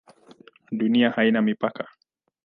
[0.71, 1.87] Dunia haina mipaka?